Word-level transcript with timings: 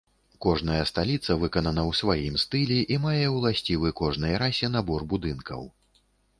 Кожная 0.43 0.79
сталіца 0.91 1.35
выканана 1.43 1.83
ў 1.89 1.99
сваім 2.01 2.39
стылі 2.45 2.79
і 2.97 2.99
мае 3.05 3.27
ўласцівы 3.37 3.95
кожнай 4.03 4.33
расе 4.47 4.73
набор 4.81 5.09
будынкаў. 5.15 5.61